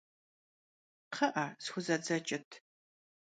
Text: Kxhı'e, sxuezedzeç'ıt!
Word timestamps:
Kxhı'e, 1.07 1.45
sxuezedzeç'ıt! 1.63 2.51